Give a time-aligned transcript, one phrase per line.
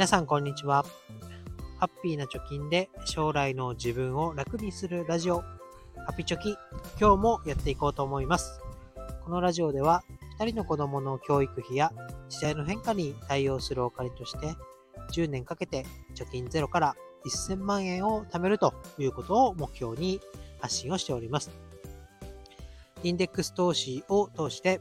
[0.00, 0.86] 皆さんこんにちは。
[1.78, 5.42] ハッピーな貯金で将来の自分を楽にするラジオ、
[6.06, 6.56] ハピチョキ、
[6.98, 8.62] 今日もやっていこうと思います。
[9.22, 10.02] このラジオでは、
[10.38, 11.92] 2人の子供の教育費や
[12.30, 14.54] 時代の変化に対応するお金として、
[15.12, 16.96] 10年かけて貯金ゼロから
[17.26, 20.18] 1000万円を貯めるということを目標に
[20.60, 21.50] 発信をしております。
[23.02, 24.80] インデックス投資を通して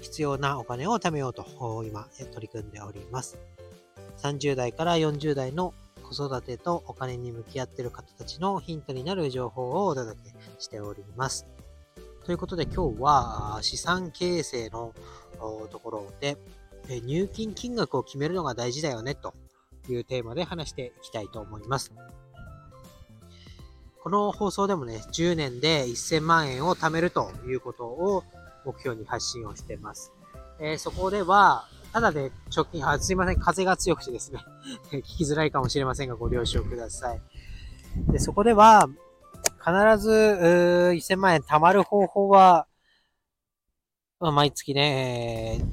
[0.00, 1.44] 必要なお金を貯めようと
[1.86, 3.36] 今取り組んでおります。
[4.22, 11.46] 30代から40代の子育てとお金に向き合っている方たちのヒントになる情報をお届けしております。
[12.24, 14.94] ということで今日は資産形成の
[15.70, 16.36] ところで
[17.02, 19.34] 入金金額を決めるのが大事だよねと
[19.88, 21.92] いうテーマで話していきたいと思います。
[24.02, 28.24] この放送でもね、10年で1000万円を貯めるということを
[28.64, 30.12] 目標に発信をしています。
[30.58, 34.38] えー、そこでは、ただで貯金、あ、すいません、風が強くてですね、
[34.92, 37.20] 聞きづらいかもしれませんが、ご了承ください。
[38.12, 38.88] で、そこでは、
[39.58, 42.66] 必ず、1000万円貯まる方法は、
[44.20, 45.64] まあ、毎月ね、え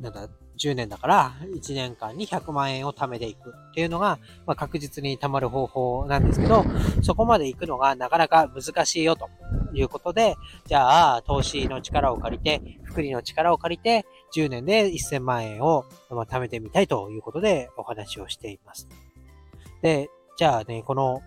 [0.00, 6.64] ー、なんだ、10年だから、1年間に100万円を貯めていくっていうのが、まあ、確実に貯まる方法なんですけど、
[7.02, 9.28] そこまで行くのがなかなか難しいよと
[9.74, 18.88] いうことで、じゃあ、投資の力を借りて、福利の力を借りて、10年で1000万円をま貯めてみたいということでお話をしています。
[19.82, 21.22] で、じゃあね、この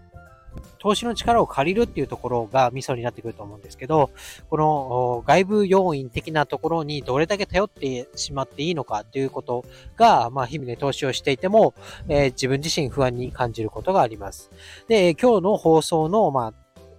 [0.80, 4.12] 投資の力を借りるっていうところがミソになってくると思うんですけど、
[4.50, 11.74] この外部要因的なところにどれだけ頼ってしまっていいのかっていうことが、まあ日々ね、投資をしていても、
[12.08, 14.52] えー、自分自身不安に感じることがあります。
[14.88, 16.54] で、今日の放送の、まあ、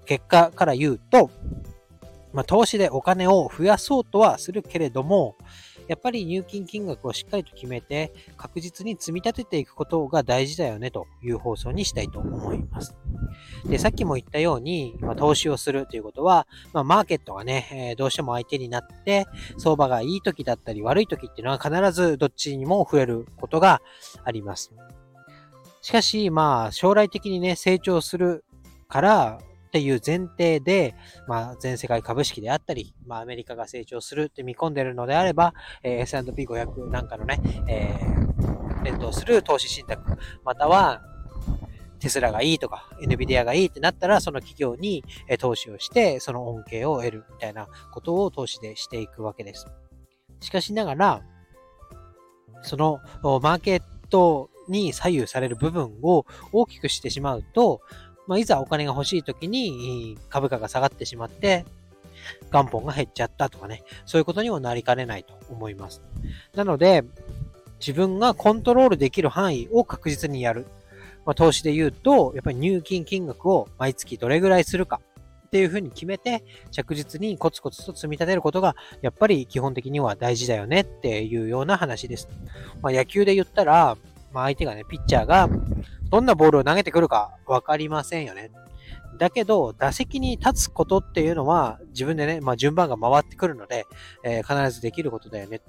[0.04, 1.30] 結果から言うと、
[2.32, 5.36] まあ、投資でお金を増やそうとはするけれども、
[5.86, 12.96] やっぱり入金金額をしっかりと決めて、確実に積み立てていくことが大事だよねという放送にしたいと思います。
[13.66, 19.26] で、さっきも言ったように、まあ、投資をするということは、まあ、マーケットがね、えー、どうしても相手になって、
[19.58, 23.80] 相場がいい時だったり悪い時っていうのは必ずどっちにも増えることが
[24.24, 24.72] あります。
[25.82, 28.44] しかし、まあ、将来的にね、成長する
[28.88, 29.38] から、
[29.74, 30.94] っていう前提で、
[31.26, 35.52] まあ、全世界株式であったり、まあ、アメリカが成長するって見込んでるのであれば、
[35.82, 41.02] えー、S&P500 なんかのね、えー、連動する投資信託、または、
[41.98, 45.02] テスラがいいとか、NVIDIA がいいってなったら、その企業に
[45.40, 49.66] 投資をして、その恩恵を得るみたいなことを投資でしていくわけです。
[50.38, 51.22] しかしながら、
[52.62, 53.00] その
[53.40, 57.80] マーケットに左右される部分を大きくしてしまうと、
[58.26, 61.64] まあ、いざお金が欲しい時に株価が下がってしまって、
[62.50, 66.02] 元本が減っちゃったとかね、そういうことにもなりかねないと思います。
[66.54, 67.04] なので、
[67.80, 70.66] 自分がコントロールできる範囲を確実にやる。
[71.26, 75.00] まあ、投資で言うと、やっぱり入金金額を毎月どれぐらいするか
[75.46, 82.28] っていうふうに決めて、着実にコツコツと積み立てることが、やっぱり基本的には大事だよねっていうような話です。
[82.82, 83.96] まあ、野球で言ったら、
[84.32, 85.48] まあ、相手がね、ピッチャーが
[86.10, 88.50] どんなボールを投げてくるかわかりませんよね。
[89.18, 93.86] だけど、打席に立つことっていうのは自分でね、まあ順番が回ってくるので、
[94.24, 95.60] えー、必ずできることだよね。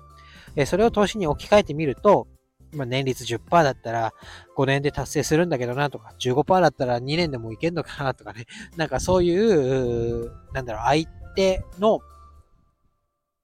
[0.55, 2.27] えー、それを投資に置き換えてみると、
[2.73, 4.13] まあ、年率10%だったら
[4.57, 8.45] 5年で達成するんだけどなとか、15%だったら2年でもいけんのかなとかね。
[8.75, 11.99] なんかそういう、なんだろう、相手の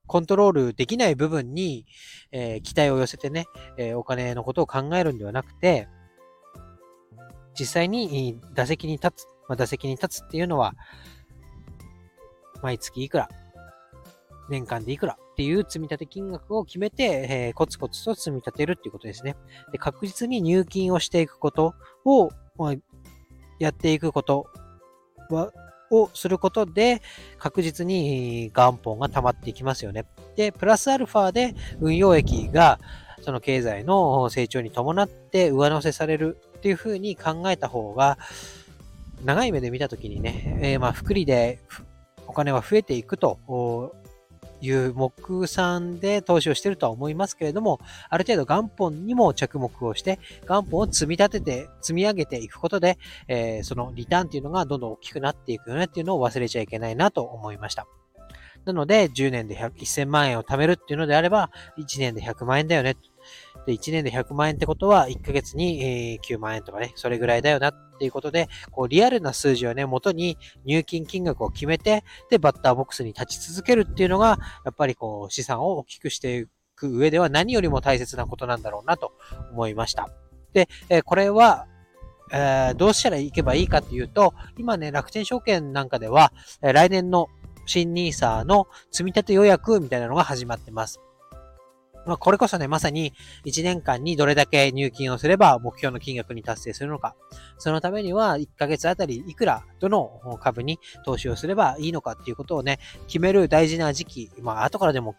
[0.08, 1.86] コントロールできない部分に、
[2.32, 3.46] えー、期待を寄せてね、
[3.78, 5.88] え、お金のことを考えるんではなくて、
[7.60, 10.74] 実際に打席に立つ、まあ、打席に立つっていうのは、
[12.62, 13.30] 毎月いくら、
[14.50, 19.36] 年間でいくらっていう積み立て金額を決めて、えー、コツコツと積み立てるっていうことですね。
[19.72, 21.74] で確実に入金をしていくこと
[22.06, 22.74] を、まあ、
[23.60, 24.48] やっていくこと
[25.30, 25.52] は、
[25.90, 27.02] をすることで、
[27.38, 30.06] 確実に元本が溜まっていきますよね。
[30.36, 32.80] で、プラスアルファで運用益が、
[33.22, 38.20] その経済の成長に伴って上乗せされるっていうふうに考えた方が、
[39.26, 41.60] 長い目で見たときにね、えー、まあ、福利で
[42.28, 43.96] お金は増えていくと
[44.62, 47.80] いう目算で投資をしているとは思いますけれども、
[48.10, 57.88] ある程度元本にも着目をして、元本を積み立てて、積み上げていくことで、えー、そのリターンっていうのがどんどん大きくなっていくよねっていうのを忘れちゃいけないなと思いました。
[58.66, 61.50] なので、10年で1000万円を貯めるっていうのであれば、
[61.80, 62.96] 1年で100万円だよね。
[63.66, 76.46] で、1年で100万円ってことは、1ヶ月に9万円とかね、それぐらいだよなっていうことで、こう、リアルな数字をね、元に入金金額を決めて、で、バッターボックスに立ち続けるっていうのが、やっぱりこう、資産を大きくしてい
[76.76, 79.14] く上では何よりも大切なことなんだろうなと
[79.52, 80.10] 思いました。
[80.54, 81.68] で、えこれは、
[82.34, 87.28] え、どうしたら行けばいいかっていうと、今ね、楽天証券なんかでは、え来年の
[87.66, 91.00] 新 NISA の積み立て予約みたいなのが始まってます。
[92.06, 93.14] まあ、これこそね、まさに
[93.46, 97.16] 1年間にどれだけ入金をすれば目標の金額に達成するのか。
[97.58, 104.32] そのためには1ヶ月あたりいくらどの株に投資をすればいいのかっていうことをね、決める大事な時期。
[104.42, 105.16] まあ、後からでも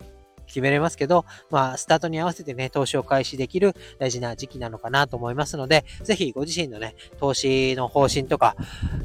[0.46, 8.56] 決めれますけど、まあ、スタートに合わせてね、投資を開始できる大事な時期なのかなと思いますので、ぜひご自身のね、投資の方針とか、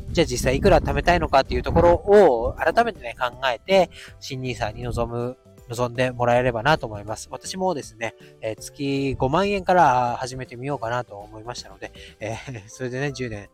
[0.09, 3.89] じゃあ実際いくら貯めたいのかっていうところを改めてね、考えて、
[4.19, 5.38] 新 NISA に臨む
[5.69, 7.27] 望んでもらえればなと思います。
[7.31, 12.37] 私もですね、え、月5万円から始めてみようかなと思いましたので、え、
[12.67, 13.49] それでね、10年、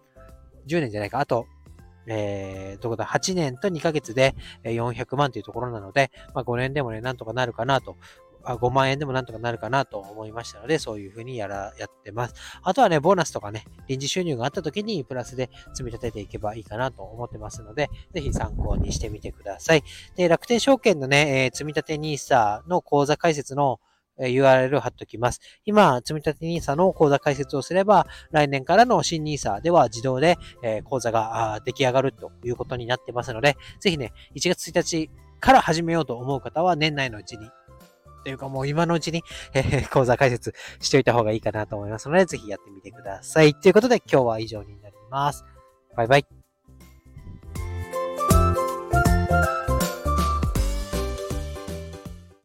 [0.68, 1.48] 10年じゃないか、あと
[2.06, 7.98] えー、どこだ、8年と2ヶ月で400万というところなので、まあ、5年でもね、なんとかなるかなと
[8.44, 12.36] あ5万円でもなんとかなるかなと思いましたので、そういうふうにやら、やってます。
[12.62, 19.84] あとはね、ボーナスとかね、臨時収入があった時にプラスで積み立てていけばいいかなと思ってますので、ぜひ参考にしてみてください。
[20.16, 23.80] で、楽天証券のね、えー、積み立て NISA の口座開設の
[24.20, 25.40] URL を貼っておきます。
[25.66, 37.50] 今、積立 NISA の口座開設をすれば、来年からの新 NISA では自動で、え口座が出来上がるということになってますので、ぜひね、1月1日から始めようと思う方は年内のうちに、
[38.24, 39.24] というかもう今のうちに、
[39.54, 43.54] えー、講座解説しておいた方がいいかなと思いますので、ぜひやってみてください。
[43.54, 45.46] ということで今日は以上になります。
[45.96, 46.43] バイバイ。